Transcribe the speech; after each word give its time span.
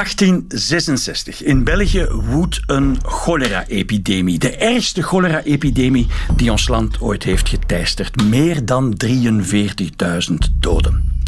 1866. 0.00 1.42
In 1.42 1.64
België 1.64 2.06
woedt 2.10 2.60
een 2.66 2.98
cholera-epidemie. 3.02 4.38
De 4.38 4.56
ergste 4.56 5.02
cholera-epidemie 5.02 6.06
die 6.36 6.50
ons 6.50 6.68
land 6.68 7.00
ooit 7.00 7.22
heeft 7.22 7.48
geteisterd. 7.48 8.24
Meer 8.24 8.64
dan 8.64 8.94
43.000 9.04 10.34
doden. 10.60 11.22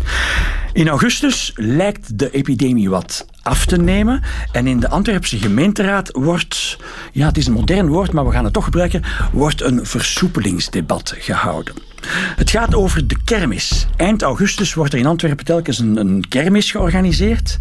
In 0.73 0.89
augustus 0.89 1.53
lijkt 1.55 2.19
de 2.19 2.31
epidemie 2.31 2.91
wat 2.91 3.27
af 3.43 3.67
te 3.67 3.77
nemen. 3.77 4.23
En 4.53 4.67
in 4.67 4.81
de 4.81 4.89
Antwerpse 4.89 5.39
gemeenteraad 5.39 6.11
wordt, 6.13 6.79
ja 7.13 7.27
het 7.27 7.37
is 7.37 7.47
een 7.47 7.53
modern 7.53 7.89
woord, 7.89 8.13
maar 8.13 8.27
we 8.27 8.33
gaan 8.33 8.45
het 8.45 8.53
toch 8.53 8.65
gebruiken, 8.65 9.03
wordt 9.33 9.63
een 9.63 9.87
versoepelingsdebat 9.87 11.15
gehouden. 11.19 11.75
Het 12.37 12.51
gaat 12.51 12.75
over 12.75 13.07
de 13.07 13.17
kermis. 13.25 13.87
Eind 13.97 14.23
augustus 14.23 14.75
wordt 14.75 14.93
er 14.93 14.99
in 14.99 15.07
Antwerpen 15.07 15.45
telkens 15.45 15.79
een, 15.79 15.97
een 15.97 16.29
kermis 16.29 16.71
georganiseerd. 16.71 17.57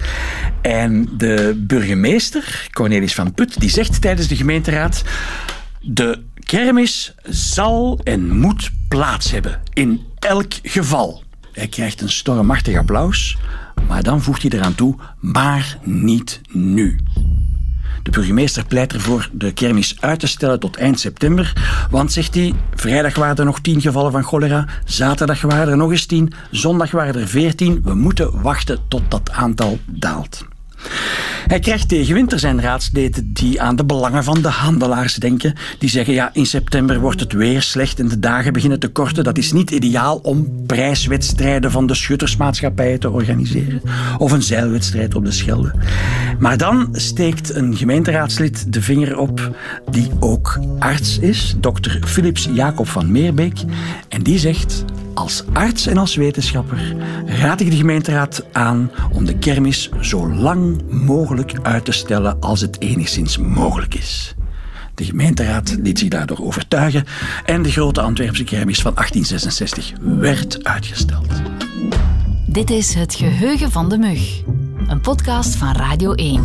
En 0.61 1.09
de 1.17 1.63
burgemeester, 1.67 2.67
Cornelis 2.71 3.15
van 3.15 3.33
Put, 3.33 3.59
die 3.59 3.69
zegt 3.69 4.01
tijdens 4.01 4.27
de 4.27 4.35
gemeenteraad... 4.35 5.03
De 5.83 6.23
kermis 6.45 7.13
zal 7.29 7.99
en 8.03 8.37
moet 8.37 8.71
plaats 8.87 9.31
hebben. 9.31 9.61
In 9.73 10.01
elk 10.19 10.53
geval. 10.63 11.23
Hij 11.51 11.67
krijgt 11.67 12.01
een 12.01 12.09
stormachtig 12.09 12.77
applaus, 12.77 13.37
maar 13.87 14.03
dan 14.03 14.21
voegt 14.21 14.41
hij 14.41 14.51
eraan 14.51 14.75
toe, 14.75 14.95
maar 15.19 15.77
niet 15.83 16.41
nu. 16.51 16.99
De 18.03 18.11
burgemeester 18.11 18.65
pleit 18.65 18.93
ervoor 18.93 19.29
de 19.31 19.51
kermis 19.51 19.95
uit 19.99 20.19
te 20.19 20.27
stellen 20.27 20.59
tot 20.59 20.77
eind 20.77 20.99
september. 20.99 21.53
Want, 21.89 22.11
zegt 22.11 22.35
hij, 22.35 22.53
vrijdag 22.75 23.15
waren 23.15 23.35
er 23.35 23.45
nog 23.45 23.59
tien 23.59 23.81
gevallen 23.81 24.11
van 24.11 24.23
cholera, 24.23 24.65
zaterdag 24.85 25.41
waren 25.41 25.67
er 25.67 25.77
nog 25.77 25.91
eens 25.91 26.05
tien, 26.05 26.33
zondag 26.51 26.91
waren 26.91 27.21
er 27.21 27.27
veertien. 27.27 27.81
We 27.83 27.93
moeten 27.93 28.41
wachten 28.41 28.79
tot 28.87 29.01
dat 29.09 29.31
aantal 29.31 29.79
daalt. 29.85 30.45
Hij 31.47 31.59
krijgt 31.59 31.87
tegenwind. 31.87 32.31
Er 32.31 32.39
zijn 32.39 32.61
raadsleden 32.61 33.33
die 33.33 33.61
aan 33.61 33.75
de 33.75 33.85
belangen 33.85 34.23
van 34.23 34.41
de 34.41 34.49
handelaars 34.49 35.15
denken. 35.15 35.53
Die 35.79 35.89
zeggen, 35.89 36.13
ja, 36.13 36.29
in 36.33 36.45
september 36.45 36.99
wordt 36.99 37.19
het 37.19 37.33
weer 37.33 37.61
slecht 37.61 37.99
en 37.99 38.07
de 38.07 38.19
dagen 38.19 38.53
beginnen 38.53 38.79
te 38.79 38.87
korten. 38.87 39.23
Dat 39.23 39.37
is 39.37 39.51
niet 39.51 39.71
ideaal 39.71 40.17
om 40.17 40.65
prijswedstrijden 40.65 41.71
van 41.71 41.87
de 41.87 41.93
schuttersmaatschappijen 41.93 42.99
te 42.99 43.09
organiseren. 43.09 43.81
Of 44.17 44.31
een 44.31 44.43
zeilwedstrijd 44.43 45.15
op 45.15 45.25
de 45.25 45.31
Schelde. 45.31 45.71
Maar 46.39 46.57
dan 46.57 46.89
steekt 46.91 47.55
een 47.55 47.77
gemeenteraadslid 47.77 48.73
de 48.73 48.81
vinger 48.81 49.17
op 49.17 49.55
die 49.91 50.09
ook 50.19 50.59
arts 50.79 51.19
is. 51.19 51.55
Dokter 51.57 51.99
Philips 52.05 52.49
Jacob 52.53 52.87
van 52.87 53.11
Meerbeek. 53.11 53.59
En 54.09 54.23
die 54.23 54.39
zegt, 54.39 54.85
als 55.21 55.43
arts 55.53 55.87
en 55.87 55.97
als 55.97 56.15
wetenschapper 56.15 56.95
raad 57.25 57.59
ik 57.59 57.69
de 57.69 57.75
gemeenteraad 57.75 58.43
aan 58.51 58.91
om 59.11 59.25
de 59.25 59.37
kermis 59.37 59.89
zo 59.99 60.33
lang 60.33 60.81
mogelijk 60.89 61.53
uit 61.61 61.85
te 61.85 61.91
stellen 61.91 62.39
als 62.39 62.61
het 62.61 62.81
enigszins 62.81 63.37
mogelijk 63.37 63.95
is. 63.95 64.35
De 64.95 65.05
gemeenteraad 65.05 65.77
liet 65.81 65.99
zich 65.99 66.07
daardoor 66.07 66.39
overtuigen 66.39 67.05
en 67.45 67.61
de 67.61 67.71
grote 67.71 68.01
Antwerpse 68.01 68.43
kermis 68.43 68.81
van 68.81 68.93
1866 68.93 69.91
werd 70.01 70.63
uitgesteld. 70.63 71.27
Dit 72.47 72.69
is 72.69 72.93
Het 72.93 73.15
Geheugen 73.15 73.71
van 73.71 73.89
de 73.89 73.97
Mug, 73.97 74.41
een 74.87 75.01
podcast 75.01 75.55
van 75.55 75.71
Radio 75.71 76.13
1. 76.13 76.43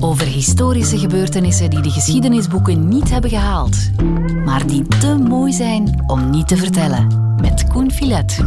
Over 0.00 0.26
historische 0.26 0.98
gebeurtenissen 0.98 1.70
die 1.70 1.80
de 1.80 1.90
geschiedenisboeken 1.90 2.88
niet 2.88 3.10
hebben 3.10 3.30
gehaald, 3.30 3.76
maar 4.44 4.66
die 4.66 4.86
te 4.86 5.16
mooi 5.16 5.52
zijn 5.52 6.04
om 6.06 6.30
niet 6.30 6.48
te 6.48 6.56
vertellen 6.56 7.25
met 7.40 7.66
Koen 7.68 7.92
Filet. 7.92 8.44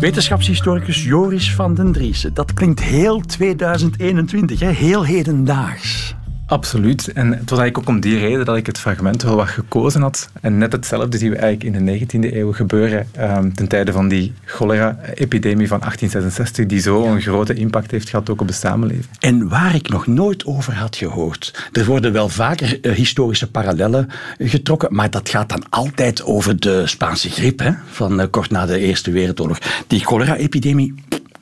Wetenschapshistoricus 0.00 1.04
Joris 1.04 1.54
van 1.54 1.74
den 1.74 1.92
Driessen. 1.92 2.34
Dat 2.34 2.54
klinkt 2.54 2.80
heel 2.80 3.20
2021, 3.20 4.60
hè? 4.60 4.70
heel 4.70 5.04
hedendaags. 5.04 6.13
Absoluut. 6.46 7.12
En 7.12 7.28
het 7.28 7.50
was 7.50 7.58
eigenlijk 7.58 7.78
ook 7.78 7.94
om 7.94 8.00
die 8.00 8.18
reden 8.18 8.44
dat 8.44 8.56
ik 8.56 8.66
het 8.66 8.78
fragment 8.78 9.22
wel 9.22 9.36
wat 9.36 9.48
gekozen 9.48 10.02
had. 10.02 10.28
En 10.40 10.58
net 10.58 10.72
hetzelfde 10.72 11.18
zien 11.18 11.30
we 11.30 11.36
eigenlijk 11.36 11.76
in 11.76 11.84
de 11.84 12.06
19e 12.06 12.34
eeuw 12.34 12.52
gebeuren, 12.52 13.06
um, 13.20 13.54
ten 13.54 13.68
tijde 13.68 13.92
van 13.92 14.08
die 14.08 14.32
cholera-epidemie 14.44 15.68
van 15.68 15.80
1866, 15.80 16.66
die 16.66 16.80
zo 16.80 17.04
een 17.04 17.20
grote 17.20 17.54
impact 17.54 17.90
heeft 17.90 18.08
gehad 18.08 18.30
ook 18.30 18.40
op 18.40 18.46
de 18.46 18.52
samenleving. 18.52 19.06
En 19.18 19.48
waar 19.48 19.74
ik 19.74 19.88
nog 19.88 20.06
nooit 20.06 20.44
over 20.46 20.74
had 20.74 20.96
gehoord. 20.96 21.68
Er 21.72 21.84
worden 21.84 22.12
wel 22.12 22.28
vaker 22.28 22.78
uh, 22.82 22.92
historische 22.92 23.50
parallellen 23.50 24.08
getrokken, 24.38 24.94
maar 24.94 25.10
dat 25.10 25.28
gaat 25.28 25.48
dan 25.48 25.64
altijd 25.70 26.24
over 26.24 26.60
de 26.60 26.86
Spaanse 26.86 27.30
griep, 27.30 27.58
hè, 27.58 27.70
van 27.90 28.20
uh, 28.20 28.26
kort 28.30 28.50
na 28.50 28.66
de 28.66 28.78
Eerste 28.78 29.10
Wereldoorlog. 29.10 29.58
Die 29.86 30.04
cholera-epidemie, 30.04 30.94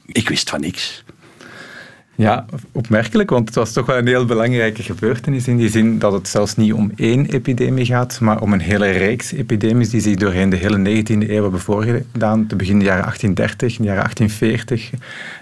ik 0.06 0.28
wist 0.28 0.50
van 0.50 0.60
niks. 0.60 1.04
Ja, 2.14 2.44
opmerkelijk, 2.72 3.30
want 3.30 3.46
het 3.46 3.54
was 3.54 3.72
toch 3.72 3.86
wel 3.86 3.98
een 3.98 4.06
heel 4.06 4.24
belangrijke 4.24 4.82
gebeurtenis 4.82 5.48
in 5.48 5.56
die 5.56 5.68
zin 5.68 5.98
dat 5.98 6.12
het 6.12 6.28
zelfs 6.28 6.56
niet 6.56 6.72
om 6.72 6.92
één 6.96 7.26
epidemie 7.26 7.84
gaat, 7.84 8.20
maar 8.20 8.40
om 8.40 8.52
een 8.52 8.60
hele 8.60 8.90
reeks 8.90 9.32
epidemies 9.32 9.90
die 9.90 10.00
zich 10.00 10.16
doorheen 10.16 10.50
de 10.50 10.56
hele 10.56 11.02
19e 11.02 11.30
eeuw 11.30 11.42
hebben 11.42 11.60
voorgedaan, 11.60 12.46
te 12.46 12.56
begin 12.56 12.78
de 12.78 12.84
jaren 12.84 13.02
1830, 13.02 13.76
de 13.76 13.82
jaren 13.82 14.02
1840, 14.02 14.90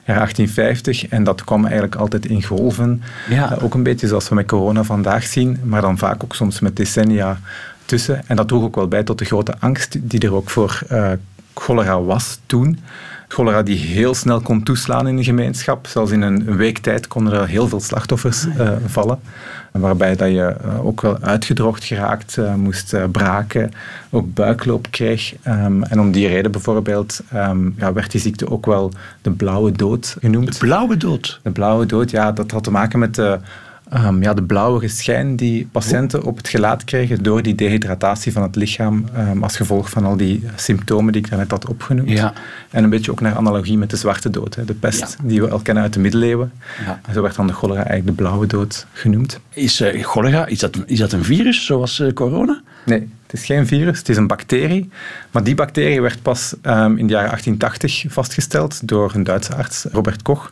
jaren 0.06 0.22
1850. 0.22 1.08
En 1.08 1.24
dat 1.24 1.44
kwam 1.44 1.62
eigenlijk 1.64 1.94
altijd 1.94 2.26
in 2.26 2.42
golven. 2.42 3.02
Ja. 3.28 3.56
Uh, 3.56 3.64
ook 3.64 3.74
een 3.74 3.82
beetje 3.82 4.06
zoals 4.06 4.28
we 4.28 4.34
met 4.34 4.46
corona 4.46 4.82
vandaag 4.82 5.24
zien, 5.24 5.58
maar 5.64 5.80
dan 5.80 5.98
vaak 5.98 6.24
ook 6.24 6.34
soms 6.34 6.60
met 6.60 6.76
decennia 6.76 7.40
tussen. 7.84 8.22
En 8.26 8.36
dat 8.36 8.48
droeg 8.48 8.62
ook 8.62 8.74
wel 8.74 8.88
bij 8.88 9.02
tot 9.02 9.18
de 9.18 9.24
grote 9.24 9.54
angst 9.58 9.98
die 10.00 10.20
er 10.20 10.34
ook 10.34 10.50
voor 10.50 10.82
uh, 10.92 11.10
cholera 11.54 12.02
was 12.02 12.38
toen 12.46 12.78
cholera 13.32 13.62
die 13.62 13.76
heel 13.76 14.14
snel 14.14 14.40
kon 14.40 14.62
toeslaan 14.62 15.08
in 15.08 15.16
de 15.16 15.24
gemeenschap. 15.24 15.86
Zelfs 15.86 16.10
in 16.10 16.22
een, 16.22 16.56
week 16.56 16.78
tijd 16.78 17.08
konden 17.08 17.32
er 17.32 17.46
heel 17.46 17.68
veel 17.68 17.80
slachtoffers 17.80 18.46
uh, 18.46 18.72
vallen. 18.86 19.18
Waarbij 19.72 20.16
dat 20.16 20.28
je 20.28 20.56
uh, 20.64 20.86
ook 20.86 21.00
wel 21.00 21.18
uitgedroogd 21.20 21.84
geraakt, 21.84 22.36
uh, 22.36 22.54
moest 22.54 22.94
braken, 23.12 23.72
ook 24.10 24.34
buikloop 24.34 24.86
kreeg. 24.90 25.34
Um, 25.46 25.82
en 25.82 26.00
om 26.00 26.12
die 26.12 26.28
reden 26.28 26.50
bijvoorbeeld 26.50 27.20
um, 27.34 27.74
ja, 27.78 27.92
werd 27.92 28.10
die 28.10 28.20
ziekte 28.20 28.50
ook 28.50 28.66
wel 28.66 28.92
de 29.22 29.30
blauwe 29.30 29.72
dood 29.72 30.16
genoemd. 30.20 30.52
De 30.52 30.66
blauwe 30.66 30.96
dood? 30.96 31.40
De 31.42 31.50
blauwe 31.50 31.86
dood, 31.86 32.10
ja. 32.10 32.32
Dat 32.32 32.50
had 32.50 32.64
te 32.64 32.70
maken 32.70 32.98
met 32.98 33.14
de 33.14 33.38
um, 33.94 34.22
ja, 34.22 34.34
de 34.34 34.42
blauwe 34.42 34.88
schijn 34.88 35.36
die 35.36 35.68
patiënten 35.72 36.22
op 36.22 36.36
het 36.36 36.48
gelaat 36.48 36.84
kregen 36.84 37.22
door 37.22 37.42
die 37.42 37.54
dehydratatie 37.54 38.32
van 38.32 38.42
het 38.42 38.56
lichaam 38.56 39.04
um, 39.16 39.42
als 39.42 39.56
gevolg 39.56 39.90
van 39.90 40.04
al 40.04 40.16
die 40.16 40.44
symptomen 40.56 41.12
die 41.12 41.22
ik 41.22 41.28
daarnet 41.30 41.50
had 41.50 41.68
opgenoemd. 41.68 42.10
Ja. 42.10 42.32
En 42.70 42.84
een 42.84 42.90
beetje 42.90 43.10
ook 43.10 43.20
naar 43.20 43.34
analogie 43.34 43.78
met 43.78 43.90
de 43.90 43.96
zwarte 43.96 44.30
dood, 44.30 44.54
hè, 44.54 44.64
de 44.64 44.74
pest 44.74 45.16
die 45.22 45.40
we 45.40 45.48
al 45.48 45.58
kennen 45.58 45.82
uit 45.82 45.92
de 45.92 46.00
middeleeuwen. 46.00 46.52
Ja. 46.84 47.00
Zo 47.12 47.22
werd 47.22 47.36
dan 47.36 47.46
de 47.46 47.52
cholera 47.52 47.84
eigenlijk 47.84 48.06
de 48.16 48.22
blauwe 48.22 48.46
dood 48.46 48.86
genoemd. 48.92 49.40
Is 49.54 49.80
uh, 49.80 50.04
cholera, 50.04 50.46
is 50.46 50.58
dat, 50.58 50.78
is 50.86 50.98
dat 50.98 51.12
een 51.12 51.24
virus 51.24 51.64
zoals 51.66 51.98
uh, 51.98 52.12
corona? 52.12 52.60
Nee, 52.84 53.08
het 53.26 53.32
is 53.32 53.44
geen 53.44 53.66
virus, 53.66 53.98
het 53.98 54.08
is 54.08 54.16
een 54.16 54.26
bacterie. 54.26 54.88
Maar 55.30 55.44
die 55.44 55.54
bacterie 55.54 56.00
werd 56.00 56.22
pas 56.22 56.54
um, 56.62 56.98
in 56.98 57.06
de 57.06 57.12
jaren 57.12 57.28
1880 57.28 58.04
vastgesteld 58.08 58.88
door 58.88 59.14
een 59.14 59.24
Duitse 59.24 59.54
arts, 59.54 59.86
Robert 59.92 60.22
Koch. 60.22 60.50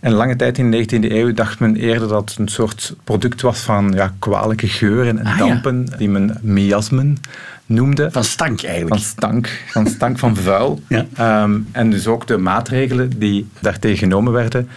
En 0.00 0.12
lange 0.12 0.36
tijd 0.36 0.58
in 0.58 0.70
de 0.70 0.84
19e 0.84 1.12
eeuw 1.12 1.32
dacht 1.32 1.58
men 1.58 1.76
eerder 1.76 2.08
dat 2.08 2.30
het 2.30 2.38
een 2.38 2.48
soort 2.48 2.96
product 3.04 3.40
was 3.40 3.60
van 3.60 3.92
ja, 3.94 4.14
kwalijke 4.18 4.68
geuren 4.68 5.18
en 5.18 5.26
ah, 5.26 5.38
dampen, 5.38 5.88
die 5.98 6.08
men 6.08 6.38
miasmen 6.42 7.18
noemde. 7.66 8.10
Van 8.10 8.24
stank 8.24 8.62
eigenlijk. 8.62 8.94
Van 8.94 9.04
stank, 9.04 9.62
van 9.66 9.86
stank 9.86 10.18
van 10.18 10.36
vuil. 10.36 10.80
Ja. 10.88 11.42
Um, 11.42 11.68
en 11.72 11.90
dus 11.90 12.06
ook 12.06 12.26
de 12.26 12.36
maatregelen 12.36 13.18
die 13.18 13.48
daartegen 13.60 13.98
genomen 13.98 14.32
werden, 14.32 14.68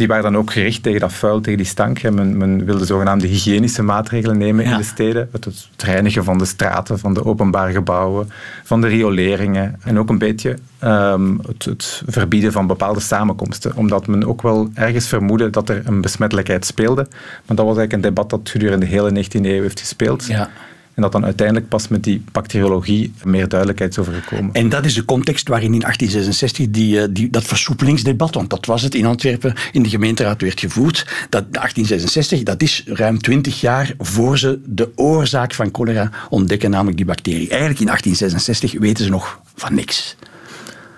die 0.00 0.08
waren 0.08 0.32
dan 0.32 0.36
ook 0.36 0.52
gericht 0.52 0.82
tegen 0.82 1.00
dat 1.00 1.12
vuil, 1.12 1.40
tegen 1.40 1.58
die 1.58 1.66
stank. 1.66 2.02
Men, 2.02 2.36
men 2.36 2.64
wilde 2.64 2.84
zogenaamde 2.84 3.26
hygiënische 3.26 3.82
maatregelen 3.82 4.38
nemen 4.38 4.64
in 4.64 4.76
de 4.76 4.82
steden. 4.82 5.28
Het, 5.32 5.44
het 5.44 5.68
reinigen 5.76 6.24
van 6.24 6.38
de 6.38 6.44
straten, 6.44 6.98
van 6.98 7.14
de 7.14 7.24
openbare 7.24 7.72
gebouwen, 7.72 8.30
van 8.64 8.80
de 8.80 8.86
rioleringen. 8.86 9.80
En 9.84 9.98
ook 9.98 10.08
een 10.08 10.18
beetje 10.18 10.58
um, 10.84 11.40
het, 11.46 11.64
het, 11.64 12.02
verbieden 12.06 12.52
van 12.52 12.66
bepaalde 12.66 13.00
samenkomsten. 13.00 13.76
Omdat 13.76 14.06
men 14.06 14.26
ook 14.26 14.42
wel 14.42 14.70
ergens 14.74 15.08
vermoedde 15.08 15.50
dat 15.50 15.68
er 15.68 15.82
een 15.84 16.00
besmettelijkheid 16.00 16.66
speelde. 16.66 17.06
Maar 17.46 17.56
dat 17.56 17.66
was 17.66 17.76
eigenlijk 17.76 17.92
een 17.92 18.14
debat 18.14 18.30
dat 18.30 18.50
gedurende 18.50 18.86
de 18.86 18.92
hele 18.92 19.24
19e 19.24 19.44
eeuw 19.44 19.62
heeft 19.62 19.80
gespeeld. 19.80 20.26
Ja. 20.26 20.50
En 21.00 21.06
dat 21.06 21.20
dan 21.20 21.24
uiteindelijk 21.24 21.68
pas 21.68 21.88
met 21.88 22.04
die 22.04 22.22
bacteriologie 22.32 23.12
meer 23.24 23.48
duidelijkheid 23.48 23.90
is 23.90 23.98
overgekomen. 23.98 24.54
En 24.54 24.68
dat 24.68 24.84
is 24.84 24.94
de 24.94 25.04
context 25.04 25.48
waarin 25.48 25.74
in 25.74 25.80
1866 25.80 26.70
die, 26.70 27.00
eh, 27.00 27.08
die, 27.10 27.30
dat 27.30 27.44
versoepelingsdebat, 27.44 28.34
want 28.34 28.50
dat 28.50 28.66
was 28.66 28.82
het 28.82 28.94
in 28.94 29.06
Antwerpen, 29.06 29.54
in 29.72 29.82
de 29.82 29.88
gemeenteraad 29.88 30.40
werd 30.40 30.60
gevoerd. 30.60 31.06
Dat 31.28 31.52
1866, 31.52 32.42
dat 32.42 32.62
is 32.62 32.84
ruim 32.86 33.20
20 33.20 33.60
jaar 33.60 33.94
voor 33.98 34.38
ze 34.38 34.60
de 34.64 34.90
oorzaak 34.94 35.54
van 35.54 35.68
cholera 35.72 36.10
ontdekken, 36.28 36.70
namelijk 36.70 36.96
die 36.96 37.06
bacterie. 37.06 37.48
Eigenlijk 37.48 37.80
in 37.80 37.86
1866 37.86 38.80
weten 38.80 39.04
ze 39.04 39.10
nog 39.10 39.40
van 39.54 39.74
niks. 39.74 40.16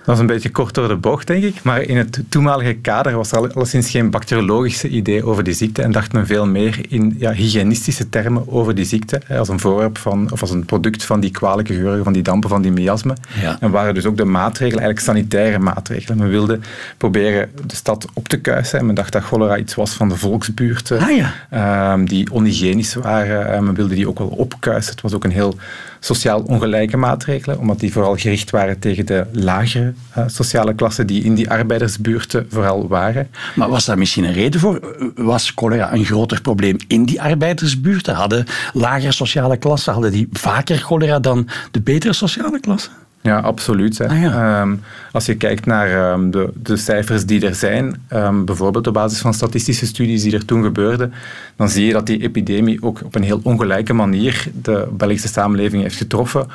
Dat 0.05 0.15
is 0.15 0.21
een 0.21 0.27
beetje 0.27 0.51
kort 0.51 0.75
door 0.75 0.89
de 0.89 0.97
bocht, 0.97 1.27
denk 1.27 1.43
ik. 1.45 1.63
Maar 1.63 1.81
in 1.83 1.97
het 1.97 2.23
toenmalige 2.29 2.73
kader 2.75 3.17
was 3.17 3.33
er 3.33 3.53
alleszins 3.55 3.91
geen 3.91 4.11
bacteriologische 4.11 4.89
idee 4.89 5.25
over 5.27 5.45
die 5.45 5.55
ziekte 5.55 5.83
en 5.83 5.93
dacht 5.93 6.13
men 6.13 6.27
veel 6.27 6.47
meer 6.47 6.81
in 6.89 7.15
ja, 7.19 7.33
hygiënistische 7.33 8.09
termen 8.09 8.49
over 8.49 8.75
die 8.75 8.85
ziekte, 8.85 9.21
als 9.29 9.49
een 9.49 9.61
voorwerp 9.61 9.99
van, 9.99 10.29
of 10.33 10.41
als 10.41 10.51
een 10.51 10.65
product 10.65 11.05
van 11.05 11.21
die 11.21 11.31
kwalijke 11.31 11.75
geuren, 11.75 12.05
van 12.05 12.13
die 12.13 12.23
dampen, 12.23 12.49
van 12.51 12.63
die 12.63 12.73
miasmen. 12.73 13.17
Ja. 13.41 13.57
En 13.61 13.71
waren 13.71 13.95
dus 13.95 14.07
ook 14.07 14.17
de 14.17 14.25
maatregelen 14.25 14.83
eigenlijk 14.85 15.01
sanitaire 15.01 15.59
maatregelen. 15.59 16.19
Men 16.19 16.29
wilde 16.29 16.59
proberen 16.97 17.51
de 17.67 17.77
stad 17.77 18.07
op 18.13 18.29
te 18.29 18.41
kuisen 18.41 18.79
en 18.79 18.87
men 18.87 18.95
dacht 18.95 19.13
dat 19.13 19.23
cholera 19.23 19.57
iets 19.57 19.75
was 19.75 19.91
van 19.93 20.09
de 20.09 20.17
volksbuurten, 20.17 21.01
Ah, 21.01 21.17
ja. 21.17 21.33
ehm, 21.51 22.05
die 22.05 22.33
onhygiënisch 22.33 22.95
waren. 22.95 23.53
En 23.53 23.65
men 23.65 23.75
wilde 23.75 23.95
die 23.95 24.09
ook 24.09 24.19
wel 24.19 24.29
opkuisen. 24.29 24.93
Het 24.93 25.01
was 25.01 25.13
ook 25.13 25.25
een 25.25 25.31
heel 25.31 25.57
sociaal 26.05 26.43
ongelijke 26.43 26.97
maatregelen, 26.97 27.59
omdat 27.59 27.81
die 27.81 27.93
vooral 27.93 28.17
gericht 28.17 28.51
waren 28.51 28.79
tegen 28.79 29.07
de 29.07 29.27
lagere 29.33 29.93
eh, 30.13 30.25
sociale 30.27 30.75
klassen 30.75 31.07
die 31.07 31.25
in 31.25 31.35
die 31.35 31.51
arbeidersbuurten 31.51 32.47
vooral 32.51 32.89
waren. 32.89 33.29
Maar 33.55 33.69
was 33.69 33.85
daar 33.85 33.99
misschien 33.99 34.25
een 34.25 34.33
reden 34.33 34.61
voor? 34.61 34.97
Was 35.15 35.53
cholera 35.55 35.93
een 35.93 36.05
groter 36.05 36.41
probleem 36.41 36.77
in 36.89 37.05
die 37.05 37.23
arbeidersbuurten? 37.23 38.15
Hadden 38.15 38.45
lagere 38.73 39.13
sociale 39.13 39.57
klassen 39.57 39.93
hadden 39.93 40.13
die 40.13 40.29
vaker 40.33 40.79
cholera 40.79 41.19
dan 41.19 41.49
de 41.71 41.81
betere 41.81 42.13
sociale 42.13 42.61
klassen? 42.61 42.93
Ja, 43.23 43.39
absoluut. 43.39 43.99
Hè. 43.99 44.09
Ah, 44.09 44.21
ja. 44.21 44.61
Ehm, 44.61 44.77
als 45.13 45.27
je 45.27 45.37
kijkt 45.37 45.67
naar 45.67 46.13
ehm, 46.13 46.31
de, 46.31 46.53
de 46.55 46.77
cijfers 46.77 47.27
die 47.27 47.47
er 47.47 47.55
zijn, 47.55 48.03
ehm, 48.09 48.45
bijvoorbeeld 48.45 48.87
op 48.87 48.95
basis 48.95 49.19
van 49.19 49.35
statistische 49.35 49.87
studies 49.87 50.23
die 50.23 50.33
er 50.33 50.45
toen 50.45 50.63
gebeurden, 50.63 51.13
dan 51.57 51.69
zie 51.69 51.87
je 51.87 51.93
dat 51.93 52.07
die 52.07 52.23
epidemie 52.23 52.83
ook 52.83 53.01
op 53.05 53.15
een 53.15 53.23
heel 53.23 53.41
ongelijke 53.43 53.93
manier 53.93 54.47
de 54.63 54.89
Belgische 54.93 55.29
samenleving 55.29 55.83
heeft 55.83 55.97
getroffen. 55.97 56.47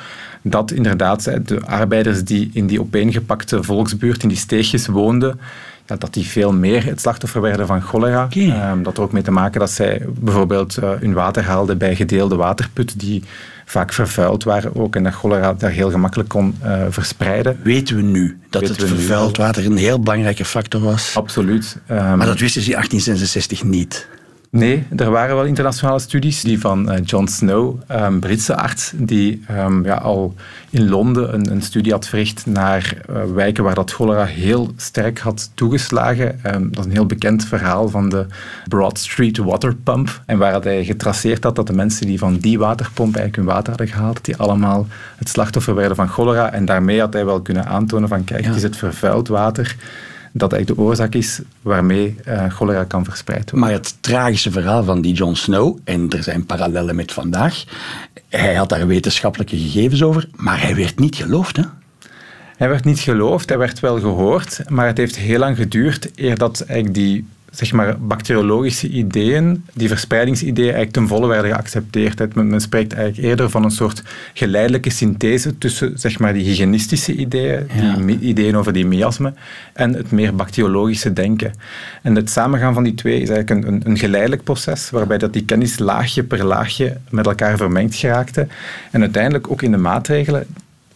Dat 0.41 0.71
inderdaad 0.71 1.23
de 1.47 1.61
arbeiders 1.65 2.23
die 2.23 2.49
in 2.53 2.67
die 2.67 2.81
opeengepakte 2.81 3.63
volksbuurt, 3.63 4.23
in 4.23 4.29
die 4.29 4.37
steegjes 4.37 4.87
woonden, 4.87 5.39
dat 5.85 6.13
die 6.13 6.25
veel 6.25 6.53
meer 6.53 6.85
het 6.85 7.01
slachtoffer 7.01 7.41
werden 7.41 7.67
van 7.67 7.81
cholera. 7.81 8.27
Dat 8.81 8.97
er 8.97 9.03
ook 9.03 9.11
mee 9.11 9.23
te 9.23 9.31
maken 9.31 9.59
dat 9.59 9.71
zij 9.71 10.01
bijvoorbeeld 10.19 10.77
eh, 10.77 10.89
hun 10.99 11.13
water 11.13 11.43
haalden 11.43 11.77
bij 11.77 11.95
gedeelde 11.95 12.35
waterputten 12.35 12.97
die 12.97 13.23
vaak 13.69 13.93
vervuild 13.93 14.43
waren 14.43 14.75
ook 14.75 14.95
en 14.95 15.03
dat 15.03 15.13
cholera 15.13 15.53
daar 15.53 15.71
heel 15.71 15.89
gemakkelijk 15.89 16.29
kon 16.29 16.55
eh, 16.61 16.81
verspreiden. 16.89 17.59
Weten 17.63 17.95
we 17.95 18.01
nu 18.01 18.39
dat 18.49 18.61
Weten 18.61 18.77
het 18.77 18.87
vervuild 18.87 19.37
water 19.37 19.65
een 19.65 19.77
heel 19.77 19.99
belangrijke 19.99 20.45
factor 20.45 20.81
was? 20.81 21.15
Absoluut. 21.15 21.77
Ehm, 21.87 22.17
Maar 22.17 22.27
dat 22.27 22.39
wisten 22.39 22.61
ze 22.61 22.67
in 22.67 22.73
1866 22.75 23.63
niet. 23.63 24.07
Nee, 24.57 24.83
er 24.95 25.11
waren 25.11 25.35
wel 25.35 25.45
internationale 25.45 25.99
studies. 25.99 26.41
Die 26.41 26.59
van 26.59 26.91
eh, 26.91 27.01
John 27.05 27.27
Snow, 27.27 27.81
een 27.87 28.19
Britse 28.19 28.55
arts, 28.55 28.91
die 28.95 29.43
ehm, 29.47 29.85
ja, 29.85 29.95
al 29.95 30.33
in 30.69 30.89
Londen 30.89 31.33
een, 31.33 31.51
een 31.51 31.61
studie 31.61 31.91
had 31.91 32.07
verricht 32.07 32.45
naar 32.45 32.97
eh, 33.09 33.21
wijken 33.33 33.63
waar 33.63 33.75
dat 33.75 33.91
cholera 33.91 34.25
heel 34.25 34.73
sterk 34.77 35.19
had 35.19 35.51
toegeslagen. 35.53 36.43
Ehm, 36.43 36.63
dat 36.69 36.79
is 36.79 36.85
een 36.85 36.91
heel 36.91 37.05
bekend 37.05 37.45
verhaal 37.45 37.89
van 37.89 38.09
de 38.09 38.25
Broad 38.67 38.99
Street 38.99 39.37
Water 39.37 39.75
Pump. 39.75 40.21
En 40.25 40.37
waar 40.37 40.61
hij 40.61 40.85
getraceerd 40.85 41.43
had 41.43 41.55
dat 41.55 41.67
de 41.67 41.73
mensen 41.73 42.05
die 42.07 42.19
van 42.19 42.37
die 42.37 42.59
waterpomp 42.59 43.15
eigenlijk 43.15 43.35
hun 43.35 43.55
water 43.55 43.69
hadden 43.69 43.87
gehaald, 43.87 44.25
die 44.25 44.37
allemaal 44.37 44.87
het 45.17 45.29
slachtoffer 45.29 45.75
werden 45.75 45.95
van 45.95 46.09
cholera. 46.09 46.51
En 46.51 46.65
daarmee 46.65 46.99
had 46.99 47.13
hij 47.13 47.25
wel 47.25 47.41
kunnen 47.41 47.65
aantonen 47.65 48.09
van 48.09 48.23
kijk, 48.23 48.41
Ja. 48.41 48.47
het 48.47 48.55
is 48.55 48.63
het 48.63 48.77
vervuild 48.77 49.27
water 49.27 49.75
dat 50.31 50.53
eigenlijk 50.53 50.81
de 50.81 50.87
oorzaak 50.87 51.13
is 51.13 51.41
waarmee 51.61 52.15
eh, 52.23 52.49
cholera 52.49 52.83
kan 52.83 53.05
verspreid 53.05 53.51
worden. 53.51 53.59
Maar 53.59 53.71
het 53.71 53.95
tragische 53.99 54.51
verhaal 54.51 54.83
van 54.83 55.01
die 55.01 55.13
John 55.13 55.33
Snow, 55.33 55.77
en 55.83 56.09
er 56.09 56.23
zijn 56.23 56.45
parallellen 56.45 56.95
met 56.95 57.11
vandaag, 57.11 57.63
hij 58.29 58.55
had 58.55 58.69
daar 58.69 58.87
wetenschappelijke 58.87 59.57
gegevens 59.57 60.03
over, 60.03 60.27
maar 60.35 60.61
hij 60.61 60.75
werd 60.75 60.99
niet 60.99 61.15
geloofd. 61.15 61.57
Hè? 61.57 61.63
Hij 62.57 62.69
werd 62.69 62.85
niet 62.85 62.99
geloofd, 62.99 63.49
hij 63.49 63.57
werd 63.57 63.79
wel 63.79 63.99
gehoord, 63.99 64.61
maar 64.69 64.87
het 64.87 64.97
heeft 64.97 65.15
heel 65.15 65.39
lang 65.39 65.57
geduurd 65.57 66.11
eer 66.15 66.37
dat 66.37 66.61
eigenlijk 66.61 66.93
die 66.99 67.25
zeg 67.57 67.71
maar, 67.71 67.99
bacteriologische 67.99 68.89
ideeën, 68.89 69.63
die 69.73 69.87
verspreidingsideeën, 69.87 70.73
eigenlijk 70.73 70.91
ten 70.93 71.07
volle 71.07 71.27
werden 71.27 71.51
geaccepteerd. 71.51 72.35
Men, 72.35 72.47
men 72.49 72.61
spreekt 72.61 72.93
eigenlijk 72.93 73.27
eerder 73.27 73.49
van 73.49 73.63
een 73.63 73.71
soort 73.71 74.03
geleidelijke 74.33 74.89
synthese 74.89 75.57
tussen 75.57 75.99
zeg 75.99 76.19
maar, 76.19 76.33
die 76.33 76.43
hygiënistische 76.43 77.13
ideeën, 77.15 77.67
Ja. 77.81 77.95
die 77.95 78.19
ideeën 78.19 78.55
over 78.55 78.73
die 78.73 78.85
miasmen, 78.85 79.35
en 79.73 79.93
het 79.93 80.11
meer 80.11 80.35
bacteriologische 80.35 81.13
denken. 81.13 81.53
En 82.01 82.15
het 82.15 82.29
samengaan 82.29 82.73
van 82.73 82.83
die 82.83 82.93
twee 82.93 83.21
is 83.21 83.29
eigenlijk 83.29 83.65
een, 83.65 83.73
een, 83.73 83.81
een 83.85 83.97
geleidelijk 83.97 84.43
proces, 84.43 84.89
waarbij 84.89 85.17
dat 85.17 85.33
die 85.33 85.45
kennis 85.45 85.79
laagje 85.79 86.23
per 86.23 86.43
laagje 86.45 86.97
met 87.09 87.25
elkaar 87.25 87.57
vermengd 87.57 87.95
geraakte. 87.95 88.47
En 88.91 89.01
uiteindelijk 89.01 89.51
ook 89.51 89.61
in 89.61 89.71
de 89.71 89.77
maatregelen 89.77 90.47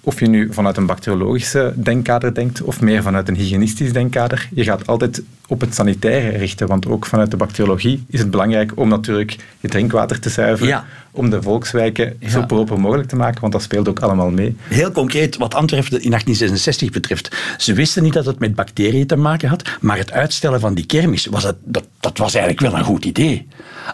of 0.03 0.19
je 0.19 0.27
nu 0.27 0.53
vanuit 0.53 0.77
een 0.77 0.85
bacteriologische 0.85 1.73
denkkader 1.75 2.33
denkt 2.33 2.61
of 2.61 2.81
meer 2.81 3.01
vanuit 3.01 3.27
een 3.27 3.35
hygiënistisch 3.35 3.93
denkkader, 3.93 4.47
je 4.53 4.63
gaat 4.63 4.87
altijd 4.87 5.21
op 5.47 5.61
het 5.61 5.75
sanitaire 5.75 6.37
richten. 6.37 6.67
Want 6.67 6.87
ook 6.87 7.05
vanuit 7.05 7.31
de 7.31 7.37
bacteriologie 7.37 8.03
is 8.07 8.19
het 8.19 8.31
belangrijk 8.31 8.71
om 8.75 8.87
natuurlijk 8.89 9.35
je 9.59 9.67
drinkwater 9.67 10.19
te 10.19 10.29
zuiveren, 10.29 10.67
Ja. 10.67 10.85
om 11.11 11.29
de 11.29 11.41
volkswijken 11.41 12.15
Ja. 12.19 12.29
zo 12.29 12.45
proper 12.45 12.79
mogelijk 12.79 13.07
te 13.09 13.15
maken, 13.15 13.41
want 13.41 13.53
dat 13.53 13.61
speelt 13.61 13.87
ook 13.89 13.99
allemaal 13.99 14.29
mee. 14.29 14.55
Heel 14.67 14.91
concreet, 14.91 15.37
wat 15.37 15.53
Antwerpen 15.53 16.01
in 16.01 16.09
1866 16.09 16.89
betreft. 16.89 17.35
Ze 17.57 17.73
wisten 17.73 18.03
niet 18.03 18.13
dat 18.13 18.25
het 18.25 18.39
met 18.39 18.55
bacteriën 18.55 19.07
te 19.07 19.15
maken 19.15 19.49
had, 19.49 19.69
maar 19.81 19.97
het 19.97 20.11
uitstellen 20.11 20.59
van 20.59 20.73
die 20.73 20.85
kermis, 20.85 21.25
was 21.25 21.43
het, 21.43 21.55
dat, 21.63 21.83
dat 21.99 22.17
was 22.17 22.33
eigenlijk 22.33 22.63
wel 22.71 22.79
een 22.79 22.85
goed 22.85 23.05
idee. 23.05 23.47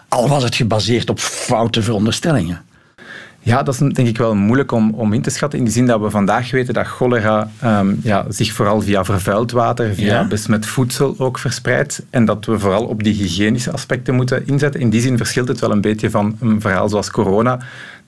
Al 0.08 0.28
was 0.28 0.42
het 0.42 0.54
gebaseerd 0.54 1.10
op 1.10 1.18
foute 1.20 1.82
veronderstellingen. 1.82 2.62
Ja, 3.40 3.62
dat 3.62 3.74
is 3.74 3.80
denk 3.94 4.08
ik 4.08 4.18
wel 4.18 4.34
moeilijk 4.34 4.72
om, 4.72 4.90
om 4.94 5.12
in 5.12 5.22
te 5.22 5.30
schatten. 5.30 5.58
In 5.58 5.64
die 5.64 5.74
zin 5.74 5.86
dat 5.86 6.00
we 6.00 6.10
vandaag 6.10 6.50
weten 6.50 6.74
dat 6.74 6.86
cholera 6.86 7.50
ehm, 7.60 7.94
ja, 8.02 8.24
zich 8.28 8.52
vooral 8.52 8.80
via 8.80 9.04
vervuild 9.04 9.50
water, 9.50 9.94
via 9.94 10.06
Ja. 10.20 10.26
besmet 10.26 10.66
voedsel 10.66 11.14
ook 11.18 11.38
verspreidt. 11.38 12.02
En 12.10 12.24
dat 12.24 12.44
we 12.44 12.58
vooral 12.58 12.84
op 12.84 13.02
die 13.02 13.14
hygiënische 13.14 13.72
aspecten 13.72 14.14
moeten 14.14 14.46
inzetten. 14.46 14.80
In 14.80 14.90
die 14.90 15.00
zin 15.00 15.16
verschilt 15.16 15.48
het 15.48 15.60
wel 15.60 15.70
een 15.72 15.80
beetje 15.80 16.10
van 16.10 16.36
een 16.40 16.60
verhaal 16.60 16.88
zoals 16.88 17.10
corona. 17.10 17.58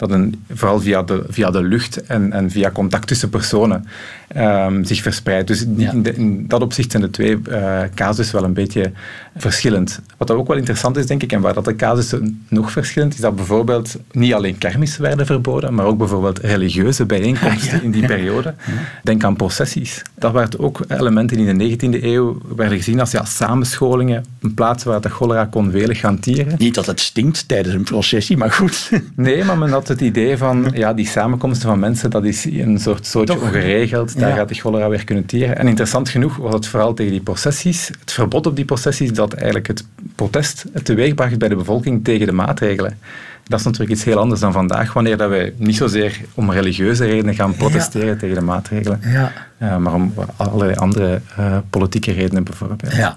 Dat 0.00 0.10
een, 0.10 0.44
vooral 0.52 0.80
via 0.80 1.02
de, 1.02 1.24
via 1.28 1.50
de 1.50 1.62
lucht 1.62 2.06
en, 2.06 2.32
en 2.32 2.50
via 2.50 2.70
contact 2.70 3.06
tussen 3.06 3.28
personen 3.30 3.84
ehm, 4.28 4.84
zich 4.84 5.02
verspreidt. 5.02 5.46
Dus 5.48 5.64
in, 5.64 5.74
Ja. 5.78 5.92
in 5.92 6.02
de- 6.02 6.14
in 6.14 6.44
dat 6.48 6.62
opzicht 6.62 6.90
zijn 6.90 7.02
de 7.02 7.10
twee 7.10 7.38
eh 7.50 7.80
casussen 7.94 8.34
wel 8.36 8.44
een 8.44 8.52
beetje 8.52 8.92
verschillend. 9.36 10.00
Wat 10.16 10.30
ook 10.30 10.48
wel 10.48 10.56
interessant 10.56 10.96
is, 10.96 11.06
denk 11.06 11.22
ik, 11.22 11.32
en 11.32 11.40
waar 11.40 11.54
dat 11.54 11.64
de 11.64 11.76
casussen 11.76 12.44
nog 12.48 12.70
verschillend 12.72 13.14
is, 13.14 13.20
dat 13.20 13.36
bijvoorbeeld 13.36 13.96
niet 14.12 14.34
alleen 14.34 14.58
kermissen 14.58 15.02
werden 15.02 15.26
verboden, 15.26 15.74
maar 15.74 15.86
ook 15.86 15.98
bijvoorbeeld 15.98 16.38
religieuze 16.38 17.04
bijeenkomsten 17.06 17.72
Ah, 17.72 17.76
ja, 17.78 17.82
in 17.82 17.90
die 17.90 18.00
ja. 18.00 18.06
periode. 18.06 18.54
Denk 19.02 19.24
aan 19.24 19.36
processies. 19.36 20.02
Dat 20.14 20.32
waren 20.32 20.58
ook 20.58 20.80
elementen 20.88 21.36
die 21.36 21.46
in 21.46 21.58
de 21.58 21.98
19e 21.98 22.02
eeuw 22.04 22.40
werden 22.56 22.76
gezien 22.76 23.00
als 23.00 23.10
ja, 23.10 23.24
samenscholingen, 23.24 24.24
een 24.40 24.54
plaats 24.54 24.84
waar 24.84 25.00
de 25.00 25.08
cholera 25.08 25.44
kon 25.44 25.70
welig 25.70 25.98
gaan 26.00 26.18
tieren. 26.18 26.54
Niet 26.58 26.74
dat 26.74 26.86
het 26.86 27.00
stinkt 27.00 27.48
tijdens 27.48 27.74
een 27.74 27.82
processie, 27.84 28.36
maar 28.36 28.52
goed. 28.52 28.90
Nee, 29.16 29.44
maar 29.44 29.58
men 29.58 29.70
had 29.70 29.88
het 29.90 30.00
idee 30.00 30.36
van 30.36 30.70
ja, 30.74 30.92
die 30.94 31.06
samenkomsten 31.06 31.68
van 31.68 31.78
mensen, 31.78 32.10
dat 32.10 32.24
is 32.24 32.44
een 32.44 32.78
soort 32.80 33.06
soortje 33.06 33.34
Toch? 33.34 33.42
ongeregeld. 33.44 34.18
Daar 34.18 34.28
Ja. 34.28 34.34
gaat 34.36 34.48
de 34.48 34.54
cholera 34.54 34.88
weer 34.88 35.04
kunnen 35.04 35.26
tieren. 35.26 35.56
En 35.58 35.68
interessant 35.68 36.08
genoeg 36.08 36.36
was 36.36 36.54
het 36.54 36.66
vooral 36.66 36.94
tegen 36.94 37.12
die 37.12 37.20
processies, 37.20 37.90
het 38.00 38.12
verbod 38.12 38.46
op 38.46 38.56
die 38.56 38.64
processies, 38.64 39.12
dat 39.12 39.32
eigenlijk 39.32 39.66
het 39.66 39.84
protest 40.14 40.64
teweegbracht 40.82 41.38
bij 41.38 41.48
de 41.48 41.56
bevolking 41.56 42.04
tegen 42.04 42.26
de 42.26 42.32
maatregelen. 42.32 42.98
Dat 43.44 43.58
is 43.58 43.64
natuurlijk 43.64 43.92
iets 43.92 44.04
heel 44.04 44.18
anders 44.18 44.40
dan 44.40 44.52
vandaag, 44.52 44.92
wanneer 44.92 45.16
dat 45.16 45.28
wij 45.28 45.52
niet 45.56 45.76
zozeer 45.76 46.20
om 46.34 46.50
religieuze 46.50 47.04
redenen 47.04 47.34
gaan 47.34 47.54
protesteren 47.56 48.18
tegen 48.18 48.34
de 48.34 48.40
maatregelen, 48.40 49.00
Ja. 49.06 49.32
eh, 49.58 49.76
maar 49.76 49.94
om 49.94 50.14
allerlei 50.36 50.74
andere 50.74 51.20
eh, 51.36 51.56
politieke 51.70 52.12
redenen 52.12 52.44
bijvoorbeeld. 52.44 52.92
Ja. 52.96 53.16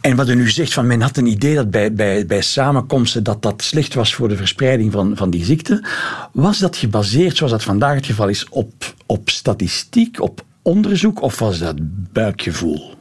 En 0.00 0.16
wat 0.16 0.28
u 0.28 0.34
nu 0.34 0.50
zegt, 0.50 0.72
van 0.72 0.86
men 0.86 1.00
had 1.00 1.16
een 1.16 1.26
idee 1.26 1.54
dat 1.54 1.70
bij, 1.70 1.92
bij, 1.92 2.26
bij 2.26 2.40
samenkomsten 2.40 3.22
dat 3.22 3.42
dat 3.42 3.62
slecht 3.62 3.94
was 3.94 4.14
voor 4.14 4.28
de 4.28 4.36
verspreiding 4.36 4.92
van, 4.92 5.16
van 5.16 5.30
die 5.30 5.44
ziekte. 5.44 5.84
Was 6.32 6.58
dat 6.58 6.76
gebaseerd, 6.76 7.36
zoals 7.36 7.52
dat 7.52 7.62
vandaag 7.62 7.94
het 7.94 8.06
geval 8.06 8.28
is, 8.28 8.48
op, 8.48 8.94
op 9.06 9.30
statistiek, 9.30 10.20
op 10.20 10.44
onderzoek 10.62 11.22
of 11.22 11.38
was 11.38 11.58
dat 11.58 11.76
buikgevoel? 12.12 12.98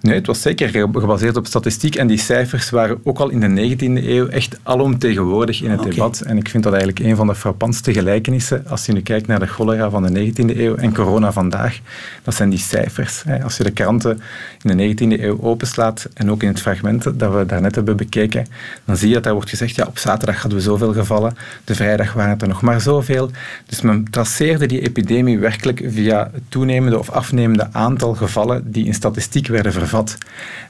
Nee, 0.00 0.14
het 0.14 0.26
was 0.26 0.42
zeker 0.42 0.68
ge- 0.68 0.88
gebaseerd 0.92 1.36
op 1.36 1.46
statistiek 1.46 1.94
en 1.94 2.06
die 2.06 2.18
cijfers 2.18 2.70
waren 2.70 2.98
ook 3.04 3.18
al 3.18 3.28
in 3.28 3.40
de 3.40 3.76
19e 3.76 4.06
eeuw 4.08 4.26
echt 4.28 4.58
alomtegenwoordig 4.62 5.62
in 5.62 5.70
het 5.70 5.82
debat. 5.82 6.20
En 6.20 6.36
ik 6.36 6.48
vind 6.48 6.62
dat 6.62 6.72
eigenlijk 6.72 7.04
een 7.04 7.16
van 7.16 7.26
de 7.26 7.34
frappantste 7.34 7.92
gelijkenissen 7.92 8.64
als 8.68 8.86
je 8.86 8.92
nu 8.92 9.00
kijkt 9.00 9.26
naar 9.26 9.38
de 9.40 9.46
cholera 9.46 9.90
van 9.90 10.02
de 10.12 10.32
19e 10.32 10.56
eeuw 10.58 10.74
en 10.76 10.94
corona 10.94 11.32
vandaag. 11.32 11.78
Dat 12.22 12.34
zijn 12.34 12.50
die 12.50 12.58
cijfers. 12.58 13.22
Als 13.42 13.56
je 13.56 13.62
de 13.64 13.70
kranten 13.70 14.20
in 14.62 14.76
de 14.76 14.94
19e 15.16 15.22
eeuw 15.22 15.40
openslaat 15.42 16.08
en 16.14 16.30
ook 16.30 16.42
in 16.42 16.48
het 16.48 16.60
fragment 16.60 17.18
dat 17.18 17.34
we 17.34 17.46
daarnet 17.46 17.74
hebben 17.74 17.96
bekeken, 17.96 18.46
dan 18.84 18.96
zie 18.96 19.08
je 19.08 19.14
dat 19.14 19.22
daar 19.24 19.32
wordt 19.34 19.48
gezegd, 19.50 19.74
ja, 19.76 19.84
op 19.86 19.98
zaterdag 19.98 20.40
hadden 20.40 20.58
we 20.58 20.64
zoveel 20.64 20.92
gevallen, 20.92 21.36
de 21.64 21.74
vrijdag 21.74 22.12
waren 22.12 22.30
het 22.30 22.42
er 22.42 22.48
nog 22.48 22.62
maar 22.62 22.80
zoveel. 22.80 23.30
Dus 23.66 23.80
men 23.80 24.04
traceerde 24.10 24.66
die 24.66 24.80
epidemie 24.80 25.38
werkelijk 25.38 25.82
via 25.88 26.30
het 26.32 26.42
toenemende 26.48 26.98
of 26.98 27.10
afnemende 27.10 27.68
aantal 27.72 28.14
gevallen 28.14 28.72
die 28.72 28.86
in 28.86 28.94
statistiek 28.94 29.46
werden 29.46 29.72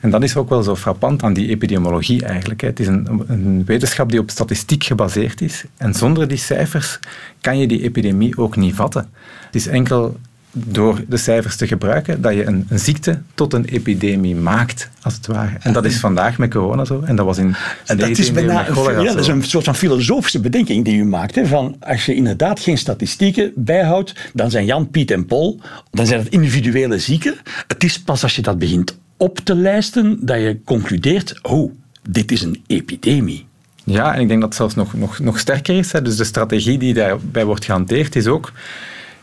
En 0.00 0.10
dat 0.10 0.22
is 0.22 0.36
ook 0.36 0.48
wel 0.48 0.62
zo 0.62 0.76
frappant 0.76 1.22
aan 1.22 1.32
die 1.32 1.48
epidemiologie 1.48 2.24
eigenlijk. 2.24 2.60
Het 2.60 2.80
is 2.80 2.86
een, 2.86 3.24
een 3.26 3.64
wetenschap 3.64 4.10
die 4.10 4.20
op 4.20 4.30
statistiek 4.30 4.84
gebaseerd 4.84 5.40
is. 5.40 5.64
En 5.76 5.94
zonder 5.94 6.28
die 6.28 6.38
cijfers 6.38 6.98
kan 7.40 7.58
je 7.58 7.66
die 7.66 7.82
epidemie 7.82 8.38
ook 8.38 8.56
niet 8.56 8.74
vatten. 8.74 9.10
Het 9.46 9.54
is 9.54 9.66
enkel 9.66 10.16
door 10.52 11.00
de 11.08 11.16
cijfers 11.16 11.56
te 11.56 11.66
gebruiken, 11.66 12.22
dat 12.22 12.34
je 12.34 12.46
een, 12.46 12.66
een, 12.68 12.78
ziekte 12.78 13.20
tot 13.34 13.52
een 13.52 13.64
epidemie 13.64 14.36
maakt, 14.36 14.90
als 15.02 15.14
het 15.14 15.26
ware. 15.26 15.56
En 15.60 15.72
dat 15.72 15.84
is 15.84 15.96
vandaag 15.96 16.38
met 16.38 16.50
corona 16.50 16.84
zo. 16.84 17.00
En 17.04 17.16
dat 17.16 17.26
was 17.26 17.38
in 17.38 17.54
en 17.86 17.96
dat 17.96 18.08
is 18.08 18.32
bijna, 18.32 18.66
ja, 18.76 19.02
dat 19.02 19.18
is 19.18 19.26
een 19.26 19.42
soort 19.42 19.64
van 19.64 19.74
filosofische 19.74 20.40
bedenking 20.40 20.84
die 20.84 20.98
u 20.98 21.04
maakt. 21.04 21.34
Hè, 21.34 21.46
van 21.46 21.76
als 21.80 22.06
je 22.06 22.14
inderdaad 22.14 22.60
geen 22.60 22.78
statistieken 22.78 23.52
bijhoudt, 23.56 24.30
dan 24.32 24.50
zijn 24.50 24.64
Jan, 24.64 24.90
Piet 24.90 25.10
en 25.10 25.26
Paul, 25.26 25.60
dan 25.90 26.06
zijn 26.06 26.20
het 26.20 26.28
individuele 26.28 26.98
zieken. 26.98 27.34
Het 27.66 27.84
is 27.84 28.00
pas 28.00 28.22
als 28.22 28.36
je 28.36 28.42
dat 28.42 28.58
begint 28.58 28.98
op 29.20 29.38
te 29.38 29.54
lijsten 29.54 30.18
dat 30.20 30.40
je 30.40 30.58
concludeert, 30.64 31.38
oh, 31.42 31.72
dit 32.08 32.32
is 32.32 32.42
een 32.42 32.62
epidemie. 32.66 33.46
Ja, 33.84 34.14
en 34.14 34.20
ik 34.20 34.28
denk 34.28 34.40
dat 34.40 34.48
het 34.48 34.58
zelfs 34.58 34.74
nog, 34.74 34.94
nog, 34.94 35.18
nog 35.18 35.38
sterker 35.38 35.78
is. 35.78 35.92
Hè. 35.92 36.02
Dus 36.02 36.16
de 36.16 36.24
strategie 36.24 36.78
die 36.78 36.94
daarbij 36.94 37.44
wordt 37.44 37.64
gehanteerd 37.64 38.16
is 38.16 38.26
ook 38.26 38.52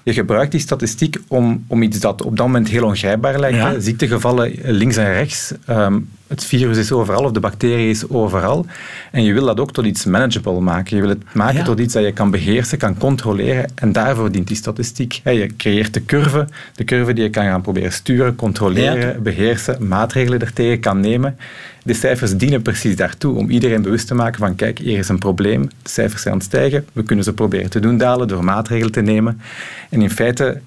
je 0.08 0.14
gebruikt 0.14 0.52
die 0.52 0.62
statistiek 0.62 1.18
om, 1.28 1.64
om 1.68 1.82
iets 1.82 2.00
dat 2.00 2.22
op 2.22 2.38
dat 2.38 2.46
moment 2.46 2.68
heel 2.68 2.84
ongrijpbaar 2.84 3.40
lijkt. 3.40 3.84
Ziektegevallen 3.84 4.52
links 4.64 4.98
en 4.98 5.14
rechts. 5.14 5.54
Ehm, 5.66 6.00
het 6.28 6.46
virus 6.46 6.78
is 6.78 6.92
overal 6.92 7.24
of 7.24 7.32
de 7.32 7.40
bacterie 7.40 7.90
is 7.90 8.10
overal. 8.10 8.66
En 9.12 9.24
je 9.24 9.34
wil 9.34 9.46
dat 9.46 9.60
ook 9.60 9.72
tot 9.72 9.86
iets 9.86 10.06
manageable 10.06 10.60
maken. 10.60 10.96
Je 10.96 11.02
wil 11.02 11.12
het 11.12 11.24
maken 11.34 11.64
tot 11.64 11.80
iets 11.80 11.94
dat 11.94 12.04
je 12.04 12.12
kan 12.12 12.32
beheersen, 12.32 12.78
kan 12.78 12.98
controleren. 12.98 13.72
En 13.76 13.92
daarvoor 13.92 14.32
dient 14.32 14.48
die 14.48 14.56
statistiek. 14.56 15.22
Je 15.24 15.56
creëert 15.58 15.94
de 15.94 16.06
curve, 16.06 16.48
de 16.76 16.84
curve 16.84 17.14
die 17.14 17.24
je 17.24 17.30
kan 17.30 17.44
gaan 17.44 17.62
proberen 17.62 17.92
sturen, 17.92 18.36
controleren, 18.36 19.24
beheersen, 19.24 19.88
maatregelen 19.88 20.42
ertegen 20.42 20.80
kan 20.80 21.00
nemen. 21.00 21.38
De 21.84 21.94
cijfers 21.94 22.38
dienen 22.38 22.62
precies 22.62 22.96
daartoe, 22.96 23.36
om 23.36 23.50
iedereen 23.50 23.82
bewust 23.82 24.08
te 24.08 24.16
maken 24.16 24.40
van 24.40 24.56
kijk, 24.56 24.80
hier 24.80 24.98
is 24.98 25.10
een 25.10 25.20
probleem, 25.20 25.62
de 25.62 25.90
cijfers 25.90 26.22
zijn 26.22 26.34
aan 26.34 26.40
het 26.40 26.50
stijgen, 26.50 26.86
we 26.94 27.04
kunnen 27.04 27.26
ze 27.26 27.34
proberen 27.34 27.70
te 27.70 27.80
doen 27.80 27.98
dalen 27.98 28.28
door 28.28 28.44
maatregelen 28.44 28.92
te 28.92 29.02
nemen. 29.02 29.42
En 29.90 30.02
in 30.02 30.10
feite 30.10 30.62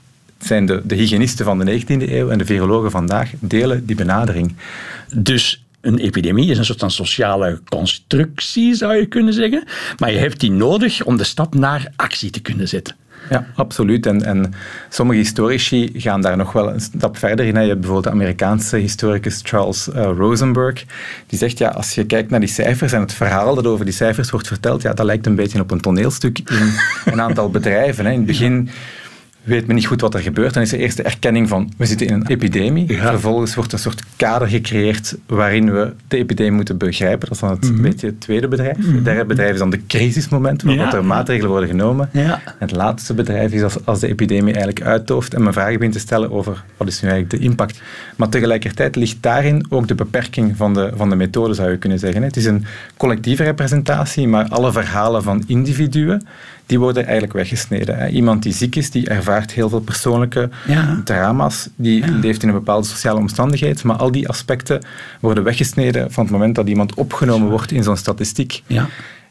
zijn 0.44 0.66
de, 0.66 0.80
de 0.84 0.94
hygiënisten 0.94 1.44
van 1.44 1.58
de 1.58 1.80
19e 1.80 1.86
eeuw 1.86 2.30
en 2.30 2.38
de 2.38 2.44
virologen 2.44 2.90
vandaag 2.90 3.30
delen 3.38 3.86
die 3.86 3.96
benadering. 3.96 4.54
Dus 5.14 5.64
een 5.80 5.98
epidemie 5.98 6.50
is 6.50 6.58
een 6.58 6.64
soort 6.64 6.78
van 6.80 6.90
sociale 6.90 7.60
constructie, 7.68 8.74
zou 8.74 8.96
je 8.96 9.06
kunnen 9.06 9.34
zeggen. 9.34 9.64
Maar 9.98 10.12
je 10.12 10.18
hebt 10.18 10.40
die 10.40 10.50
nodig 10.50 11.04
om 11.04 11.16
de 11.16 11.24
stap 11.24 11.54
naar 11.54 11.92
actie 11.96 12.30
te 12.30 12.40
kunnen 12.40 12.68
zetten. 12.68 12.96
Ja, 13.30 13.46
absoluut. 13.54 14.06
En, 14.06 14.24
en 14.24 14.54
sommige 14.88 15.18
historici 15.18 15.90
gaan 15.94 16.20
daar 16.20 16.36
nog 16.36 16.52
wel 16.52 16.72
een 16.72 16.80
stap 16.80 17.16
verder 17.16 17.46
in. 17.46 17.52
Je 17.52 17.58
hebt 17.58 17.80
bijvoorbeeld 17.80 18.04
de 18.04 18.10
Amerikaanse 18.10 18.76
historicus 18.76 19.40
Charles 19.42 19.88
uh, 19.88 19.94
Rosenberg. 20.16 20.84
Die 21.26 21.38
zegt, 21.38 21.58
ja, 21.58 21.68
als 21.68 21.94
je 21.94 22.06
kijkt 22.06 22.30
naar 22.30 22.40
die 22.40 22.48
cijfers 22.48 22.92
en 22.92 23.00
het 23.00 23.12
verhaal 23.12 23.54
dat 23.54 23.66
over 23.66 23.84
die 23.84 23.94
cijfers 23.94 24.30
wordt 24.30 24.46
verteld, 24.46 24.82
ja, 24.82 24.92
dat 24.92 25.06
lijkt 25.06 25.26
een 25.26 25.34
beetje 25.34 25.60
op 25.60 25.70
een 25.70 25.80
toneelstuk 25.80 26.38
in 26.38 26.72
een 27.04 27.20
aantal 27.20 27.50
bedrijven. 27.60 28.04
Hè. 28.04 28.10
In 28.10 28.16
het 28.16 28.26
begin 28.26 28.68
weet 29.50 29.66
men 29.66 29.76
niet 29.76 29.86
goed 29.86 30.00
wat 30.00 30.14
er 30.14 30.20
gebeurt. 30.20 30.54
Dan 30.54 30.62
is 30.62 30.72
er 30.72 30.78
eerst 30.78 30.96
de 30.96 31.02
erkenning 31.02 31.48
van 31.48 31.72
we 31.76 31.86
zitten 31.86 32.06
in 32.06 32.14
een 32.14 32.26
epidemie. 32.26 32.98
Vervolgens 32.98 33.54
wordt 33.54 33.72
een 33.72 33.78
soort 33.78 34.02
kader 34.16 34.48
gecreëerd 34.48 35.16
waarin 35.26 35.72
we 35.72 35.92
de 36.08 36.16
epidemie 36.16 36.52
moeten 36.52 36.76
begrijpen. 36.76 37.28
Dat 37.28 37.30
is 37.30 37.38
dan 37.38 37.50
het, 37.50 37.70
mm 37.70 37.78
beetje 37.80 38.06
het 38.06 38.20
tweede 38.20 38.48
bedrijf. 38.48 38.78
Mhm. 38.78 38.94
Het 38.94 39.04
derde 39.04 39.24
bedrijf 39.24 39.52
is 39.52 39.58
dan 39.58 39.70
de 39.70 39.86
crisismoment, 39.86 40.62
waarop 40.62 40.92
er 40.92 41.04
maatregelen 41.04 41.50
worden 41.50 41.68
genomen. 41.68 42.08
En 42.12 42.40
het 42.58 42.72
laatste 42.72 43.14
bedrijf 43.14 43.52
is 43.52 43.62
als, 43.62 43.86
als 43.86 44.00
de 44.00 44.08
epidemie 44.08 44.54
eigenlijk 44.54 44.82
uitdooft 44.82 45.34
en 45.34 45.42
men 45.42 45.52
vragen 45.52 45.72
begint 45.72 45.92
te 45.92 45.98
stellen 45.98 46.30
over 46.30 46.64
wat 46.76 46.88
is 46.88 47.02
nu 47.02 47.08
eigenlijk 47.08 47.42
de 47.42 47.48
impact. 47.48 47.82
Maar 48.16 48.28
tegelijkertijd 48.28 48.96
ligt 48.96 49.16
daarin 49.20 49.66
ook 49.68 49.88
de 49.88 49.94
beperking 49.94 50.56
van 50.56 50.74
de, 50.74 50.90
van 50.94 51.10
de 51.10 51.16
methode, 51.16 51.54
zou 51.54 51.70
je 51.70 51.76
kunnen 51.76 51.98
zeggen. 51.98 52.22
Het 52.22 52.36
is 52.36 52.44
een 52.44 52.64
collectieve 52.96 53.42
representatie, 53.42 54.28
maar 54.28 54.48
alle 54.48 54.72
verhalen 54.72 55.22
van 55.22 55.44
individuen 55.46 56.26
die 56.70 56.78
worden 56.78 57.02
eigenlijk 57.02 57.32
weggesneden. 57.32 58.10
Iemand 58.10 58.42
die 58.42 58.52
ziek 58.52 58.76
is, 58.76 58.90
die 58.90 59.08
ervaart 59.08 59.39
heel 59.46 59.68
veel 59.68 59.80
persoonlijke 59.80 60.48
drama's, 61.04 61.68
die 61.76 62.12
leeft 62.12 62.42
in 62.42 62.48
een 62.48 62.54
bepaalde 62.54 62.86
sociale 62.86 63.18
omstandigheid, 63.18 63.82
maar 63.82 63.96
al 63.96 64.10
die 64.10 64.28
aspecten 64.28 64.84
worden 65.20 65.44
weggesneden 65.44 66.12
van 66.12 66.22
het 66.22 66.32
moment 66.32 66.54
dat 66.54 66.68
iemand 66.68 66.94
opgenomen 66.94 67.48
wordt 67.48 67.72
in 67.72 67.82
zo'n 67.82 67.96
statistiek. 67.96 68.62
Ja. 68.66 68.88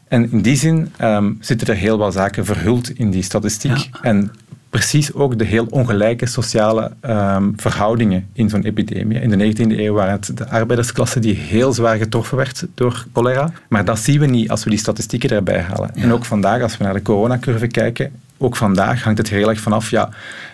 En 0.07 0.31
in 0.31 0.41
die 0.41 0.55
zin 0.55 0.91
um, 1.01 1.37
zitten 1.39 1.67
er 1.67 1.75
heel 1.75 1.97
wat 1.97 2.13
zaken 2.13 2.45
verhuld 2.45 2.89
in 2.89 3.11
die 3.11 3.23
statistiek. 3.23 3.89
En 4.01 4.31
precies 4.69 5.13
ook 5.13 5.37
de 5.37 5.43
heel 5.43 5.65
ongelijke 5.69 6.25
sociale 6.25 6.91
um, 7.01 7.53
verhoudingen 7.55 8.27
in 8.33 8.49
zo'n 8.49 8.63
epidemie. 8.63 9.19
In 9.19 9.29
de 9.29 9.53
19e 9.53 9.79
eeuw 9.79 9.93
waren 9.93 10.11
het 10.11 10.37
de 10.37 10.49
arbeidersklasse 10.49 11.19
die 11.19 11.35
heel 11.35 11.73
zwaar 11.73 11.97
getroffen 11.97 12.37
werd 12.37 12.65
door 12.75 13.05
cholera. 13.13 13.51
Maar 13.69 13.85
dat 13.85 13.99
zien 13.99 14.19
we 14.19 14.25
niet 14.25 14.49
als 14.49 14.63
we 14.63 14.69
die 14.69 14.79
statistieken 14.79 15.29
erbij 15.29 15.61
halen. 15.61 15.95
En 15.95 16.11
ook 16.11 16.25
vandaag, 16.25 16.61
als 16.61 16.77
we 16.77 16.83
naar 16.83 16.93
de 16.93 17.01
coronacurve 17.01 17.67
kijken, 17.67 18.11
ook 18.41 18.55
vandaag 18.55 19.03
hangt 19.03 19.17
het 19.17 19.29
heel 19.29 19.49
erg 19.49 19.59
vanaf, 19.59 19.89
ja, 19.89 20.09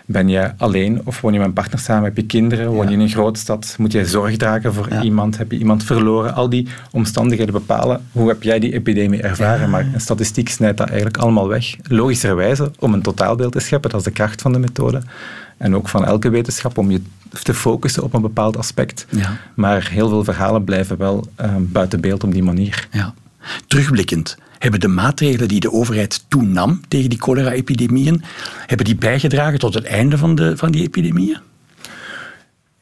ben 0.05 0.27
je 0.27 0.51
alleen 0.57 1.01
of 1.03 1.21
woon 1.21 1.33
je 1.33 1.37
met 1.39 1.47
een 1.47 1.53
partner 1.53 1.79
samen, 1.79 2.03
heb 2.03 2.17
je 2.17 2.25
kinderen, 2.25 2.69
woon 2.69 2.87
je 2.87 2.93
in 2.93 2.99
een 2.99 3.09
grote 3.09 3.39
stad, 3.39 3.75
moet 3.77 3.91
jij 3.91 4.05
zorg 4.05 4.37
dragen 4.37 4.73
voor 4.73 4.87
iemand, 5.01 5.37
heb 5.37 5.51
je 5.51 5.57
iemand 5.57 5.83
verloren, 5.83 6.33
al 6.33 6.49
die 6.49 6.67
omstandigheden 6.91 7.53
bepalen 7.53 8.01
hoe 8.11 8.27
heb 8.27 8.43
jij 8.43 8.59
die 8.59 8.73
epidemie 8.73 9.21
ervaren, 9.21 9.69
maar 9.69 9.87
een 9.93 10.01
statistiek 10.01 10.49
snijdt 10.49 10.77
dat 10.77 10.87
eigenlijk 10.87 11.17
allemaal 11.17 11.47
weg. 11.47 11.75
Logischerwijze, 11.83 12.71
om 12.79 12.93
een 12.93 13.01
totaalbeeld 13.01 13.51
te 13.51 13.59
scheppen, 13.59 13.89
dat 13.89 13.99
is 13.99 14.05
de 14.05 14.11
kracht 14.11 14.41
van 14.41 14.53
de 14.53 14.59
methode. 14.59 15.01
En 15.57 15.75
ook 15.75 15.87
van 15.87 16.05
elke 16.05 16.29
wetenschap 16.29 16.77
om 16.77 16.91
je 16.91 17.01
te 17.43 17.53
focussen 17.53 18.03
op 18.03 18.13
een 18.13 18.21
bepaald 18.21 18.57
aspect. 18.57 19.05
Ja. 19.09 19.37
Maar 19.55 19.89
heel 19.91 20.09
veel 20.09 20.23
verhalen 20.23 20.63
blijven 20.63 20.97
wel 20.97 21.27
uh, 21.41 21.55
buiten 21.59 22.01
beeld 22.01 22.23
op 22.23 22.31
die 22.31 22.43
manier. 22.43 22.87
Ja. 22.91 23.13
Terugblikkend, 23.67 24.37
hebben 24.57 24.79
de 24.79 24.87
maatregelen 24.87 25.47
die 25.47 25.59
de 25.59 25.71
overheid 25.71 26.25
toen 26.27 26.51
nam 26.51 26.81
tegen 26.87 27.09
die 27.09 27.21
cholera-epidemieën, 27.21 28.23
hebben 28.65 28.85
die 28.85 28.95
bijgedragen 28.95 29.59
tot 29.59 29.73
het 29.73 29.85
einde 29.85 30.17
van, 30.17 30.35
de, 30.35 30.57
van 30.57 30.71
die 30.71 30.83
epidemieën? 30.83 31.37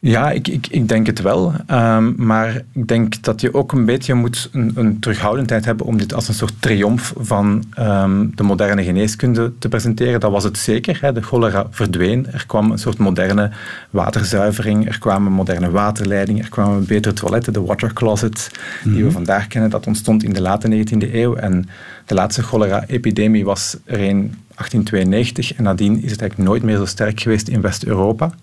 Ja, 0.05 0.31
ik, 0.31 0.47
ik, 0.47 0.67
ik 0.67 0.87
denk 0.87 1.05
het 1.05 1.21
wel. 1.21 1.53
Um, 1.71 2.13
maar 2.17 2.61
ik 2.71 2.87
denk 2.87 3.23
dat 3.23 3.41
je 3.41 3.53
ook 3.53 3.71
een 3.71 3.85
beetje 3.85 4.13
moet 4.13 4.49
een, 4.51 4.71
een 4.75 4.99
terughoudendheid 4.99 5.65
hebben 5.65 5.85
om 5.85 5.97
dit 5.97 6.13
als 6.13 6.27
een 6.27 6.33
soort 6.33 6.53
triomf 6.59 7.13
van 7.17 7.63
um, 7.79 8.31
de 8.35 8.43
moderne 8.43 8.83
geneeskunde 8.83 9.51
te 9.59 9.69
presenteren. 9.69 10.19
Dat 10.19 10.31
was 10.31 10.43
het 10.43 10.57
zeker. 10.57 10.97
Hè. 11.01 11.13
De 11.13 11.21
cholera 11.21 11.67
verdween. 11.69 12.27
Er 12.31 12.43
kwam 12.47 12.71
een 12.71 12.77
soort 12.77 12.97
moderne 12.97 13.51
waterzuivering. 13.89 14.87
Er 14.87 14.99
kwamen 14.99 15.31
moderne 15.31 15.71
waterleidingen. 15.71 16.43
Er 16.43 16.49
kwamen 16.49 16.85
betere 16.85 17.13
toiletten, 17.13 17.53
de 17.53 17.61
water 17.61 17.93
closet, 17.93 18.51
die 18.83 18.93
we 18.93 19.01
mhm. 19.01 19.11
vandaag 19.11 19.47
kennen. 19.47 19.69
Dat 19.69 19.87
ontstond 19.87 20.23
in 20.23 20.33
de 20.33 20.41
late 20.41 20.85
19e 20.85 21.13
eeuw. 21.13 21.35
En 21.35 21.69
de 22.05 22.13
laatste 22.13 22.43
cholera-epidemie 22.43 23.45
was 23.45 23.77
er 23.85 23.99
in 23.99 24.17
1892. 24.55 25.53
En 25.53 25.63
nadien 25.63 26.03
is 26.03 26.11
het 26.11 26.21
eigenlijk 26.21 26.49
nooit 26.49 26.63
meer 26.63 26.77
zo 26.77 26.85
sterk 26.85 27.19
geweest 27.19 27.47
in 27.47 27.61
West-Europa. 27.61 28.33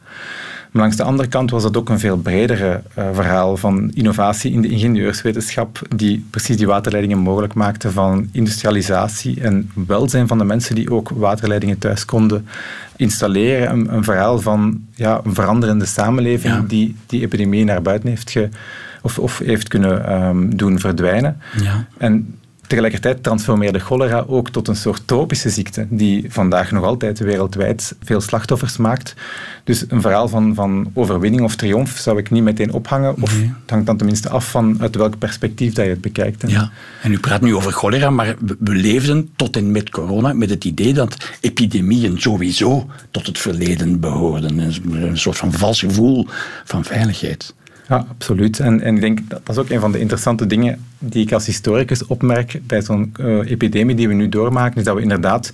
Maar 0.71 0.83
langs 0.83 0.97
de 0.97 1.03
andere 1.03 1.29
kant 1.29 1.51
was 1.51 1.63
dat 1.63 1.77
ook 1.77 1.89
een 1.89 1.99
veel 1.99 2.17
bredere 2.17 2.83
uh, 2.99 3.05
verhaal 3.13 3.57
van 3.57 3.91
innovatie 3.95 4.53
in 4.53 4.63
de 4.63 4.69
ingenieurswetenschap, 4.69 5.83
die 5.97 6.27
precies 6.31 6.57
die 6.57 6.67
waterleidingen 6.67 7.19
mogelijk 7.19 7.55
maakte, 7.55 7.91
van 7.91 8.29
industrialisatie 8.33 9.41
en 9.41 9.71
welzijn 9.87 10.27
van 10.27 10.39
de 10.39 10.45
mensen 10.45 10.75
die 10.75 10.91
ook 10.91 11.09
waterleidingen 11.09 11.79
thuis 11.79 12.05
konden 12.05 12.47
installeren. 12.97 13.71
Een, 13.71 13.95
een 13.95 14.05
verhaal 14.05 14.39
van 14.39 14.81
ja, 14.95 15.21
een 15.25 15.35
veranderende 15.35 15.87
samenleving 15.87 16.67
die 16.67 16.97
die 17.07 17.23
epidemie 17.23 17.65
naar 17.65 17.83
buiten 17.83 18.09
heeft, 18.09 18.31
ge, 18.31 18.49
of, 19.03 19.19
of 19.19 19.39
heeft 19.39 19.69
kunnen 19.69 20.23
um, 20.25 20.57
doen 20.57 20.79
verdwijnen. 20.79 21.41
Ja. 21.63 21.87
En 21.97 22.35
Tegelijkertijd 22.71 23.23
transformeerde 23.23 23.79
cholera 23.79 24.25
ook 24.27 24.51
tot 24.51 24.69
een 24.69 24.77
soort 24.77 25.03
tropische 25.05 25.51
ziekte, 25.51 25.87
die 25.89 26.25
vandaag 26.29 26.71
nog 26.71 26.85
altijd 26.85 27.19
wereldwijd 27.19 27.97
veel 28.03 28.21
slachtoffers 28.21 28.77
maakt. 28.77 29.15
Dus 29.65 29.85
een 29.89 30.01
verhaal 30.01 30.29
van, 30.29 30.55
van 30.55 30.91
overwinning 30.95 31.43
of 31.43 31.57
triomf 31.57 31.99
zou 31.99 32.19
ik 32.19 32.31
niet 32.31 32.43
meteen 32.43 32.73
ophangen. 32.73 33.15
Of 33.21 33.33
het 33.41 33.71
hangt 33.71 33.87
dan 33.87 33.97
tenminste 33.97 34.29
af 34.29 34.51
van 34.51 34.77
uit 34.81 34.97
welk 34.97 35.19
perspectief 35.19 35.73
dat 35.73 35.85
je 35.85 35.91
het 35.91 36.01
bekijkt. 36.01 36.45
Ja, 36.47 36.71
en 37.03 37.13
u 37.13 37.19
praat 37.19 37.41
nu 37.41 37.55
over 37.55 37.73
cholera, 37.73 38.11
maar 38.11 38.35
we 38.59 38.75
leefden 38.75 39.31
tot 39.37 39.57
en 39.57 39.71
met 39.73 39.91
corona 39.91 40.33
met 40.33 40.51
het 40.51 40.65
idee 40.65 40.95
dat 40.95 41.17
epidemieën 41.41 42.21
sowieso 42.21 42.91
tot 43.11 43.27
het 43.27 43.39
verleden 43.39 44.01
behoorden. 44.01 44.59
Een 44.93 45.19
soort 45.19 45.37
van 45.37 45.53
vals 45.53 45.81
gevoel 45.81 46.27
van 46.65 46.85
veiligheid. 46.85 47.55
Ja, 47.91 48.07
absoluut. 48.09 48.61
En, 48.61 48.81
en 48.81 48.95
ik 48.95 49.01
denk 49.01 49.19
dat, 49.29 49.47
dat 49.47 49.57
is 49.57 49.63
ook 49.63 49.71
een 49.71 49.81
van 49.81 49.93
de 49.93 49.99
interessante 49.99 50.47
dingen 50.47 50.85
die 50.99 51.25
ik 51.25 51.33
als 51.33 51.47
historicus 51.47 52.07
opmerk 52.07 52.61
bij 52.63 52.83
zo'n 52.83 53.15
uh, 53.21 53.51
epidemie 53.51 53.95
die 53.95 54.09
we 54.09 54.15
nu 54.15 54.29
doormaken, 54.29 54.79
is 54.79 54.85
dat 54.85 54.95
we 54.95 55.03
inderdaad 55.03 55.53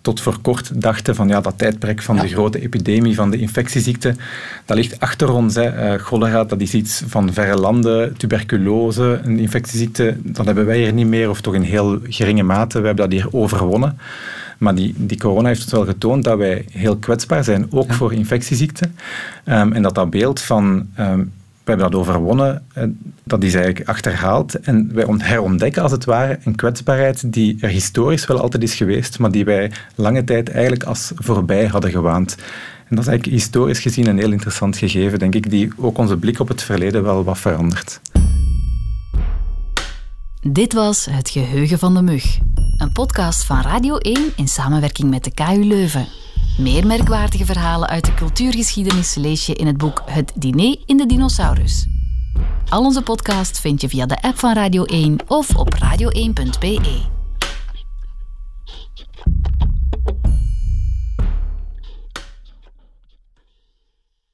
tot 0.00 0.20
voor 0.20 0.38
kort 0.40 0.82
dachten 0.82 1.14
van 1.14 1.28
ja, 1.28 1.40
dat 1.40 1.58
tijdperk 1.58 2.02
van 2.02 2.16
de 2.16 2.28
grote 2.28 2.60
epidemie, 2.60 3.14
van 3.14 3.30
de 3.30 3.38
infectieziekte, 3.38 4.14
dat 4.64 4.76
ligt 4.76 5.00
achter 5.00 5.32
ons. 5.32 5.54
Hè. 5.54 5.92
Uh, 5.94 6.00
cholera, 6.00 6.44
dat 6.44 6.60
is 6.60 6.74
iets 6.74 7.02
van 7.06 7.32
verre 7.32 7.56
landen, 7.56 8.16
tuberculose, 8.16 9.20
een 9.24 9.38
infectieziekte, 9.38 10.16
dat 10.22 10.46
hebben 10.46 10.66
wij 10.66 10.78
hier 10.78 10.92
niet 10.92 11.06
meer, 11.06 11.30
of 11.30 11.40
toch 11.40 11.54
in 11.54 11.62
heel 11.62 11.98
geringe 12.02 12.42
mate. 12.42 12.80
We 12.80 12.86
hebben 12.86 13.10
dat 13.10 13.20
hier 13.20 13.32
overwonnen. 13.32 13.98
Maar 14.58 14.74
die, 14.74 14.94
die 14.96 15.18
corona 15.18 15.48
heeft 15.48 15.62
ons 15.62 15.72
wel 15.72 15.84
getoond 15.84 16.24
dat 16.24 16.38
wij 16.38 16.64
heel 16.70 16.96
kwetsbaar 16.96 17.44
zijn, 17.44 17.66
ook 17.70 17.92
voor 17.92 18.12
infectieziekten. 18.12 18.94
Um, 19.44 19.72
en 19.72 19.82
dat 19.82 19.94
dat 19.94 20.10
beeld 20.10 20.40
van 20.40 20.86
um, 20.98 21.32
we 21.68 21.82
hebben 21.82 21.90
dat 21.90 22.00
overwonnen. 22.00 22.66
Dat 23.24 23.42
is 23.42 23.54
eigenlijk 23.54 23.88
achterhaald. 23.88 24.60
En 24.60 24.94
wij 24.94 25.04
herontdekken 25.18 25.82
als 25.82 25.92
het 25.92 26.04
ware 26.04 26.38
een 26.44 26.54
kwetsbaarheid 26.54 27.32
die 27.32 27.56
er 27.60 27.68
historisch 27.68 28.26
wel 28.26 28.40
altijd 28.40 28.62
is 28.62 28.74
geweest, 28.74 29.18
maar 29.18 29.30
die 29.30 29.44
wij 29.44 29.70
lange 29.94 30.24
tijd 30.24 30.50
eigenlijk 30.50 30.82
als 30.82 31.12
voorbij 31.14 31.66
hadden 31.66 31.90
gewaand. 31.90 32.36
En 32.88 32.96
dat 32.96 33.04
is 33.04 33.10
eigenlijk 33.10 33.40
historisch 33.40 33.78
gezien 33.78 34.06
een 34.06 34.18
heel 34.18 34.32
interessant 34.32 34.76
gegeven, 34.76 35.18
denk 35.18 35.34
ik, 35.34 35.50
die 35.50 35.72
ook 35.76 35.98
onze 35.98 36.16
blik 36.16 36.40
op 36.40 36.48
het 36.48 36.62
verleden 36.62 37.02
wel 37.02 37.24
wat 37.24 37.38
verandert. 37.38 38.00
Dit 40.42 40.72
was 40.72 41.06
Het 41.10 41.30
Geheugen 41.30 41.78
van 41.78 41.94
de 41.94 42.02
Mug, 42.02 42.38
een 42.78 42.92
podcast 42.92 43.44
van 43.44 43.60
Radio 43.60 43.96
1 43.96 44.32
in 44.36 44.48
samenwerking 44.48 45.10
met 45.10 45.24
de 45.24 45.30
KU 45.34 45.64
Leuven. 45.64 46.06
Meer 46.58 46.86
merkwaardige 46.86 47.44
verhalen 47.44 47.88
uit 47.88 48.04
de 48.04 48.14
cultuurgeschiedenis 48.14 49.14
lees 49.14 49.46
je 49.46 49.54
in 49.54 49.66
het 49.66 49.76
boek 49.76 50.02
Het 50.06 50.32
Diner 50.34 50.76
in 50.86 50.96
de 50.96 51.06
Dinosaurus. 51.06 51.86
Al 52.68 52.84
onze 52.84 53.02
podcast 53.02 53.60
vind 53.60 53.80
je 53.80 53.88
via 53.88 54.06
de 54.06 54.22
app 54.22 54.38
van 54.38 54.52
Radio 54.52 54.84
1 54.84 55.18
of 55.26 55.56
op 55.56 55.74
radio1.be. 55.74 57.17